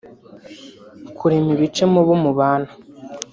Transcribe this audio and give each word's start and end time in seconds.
kurema 1.17 1.49
ibice 1.55 1.83
mu 1.93 2.01
bo 2.07 2.15
mubana 2.23 2.69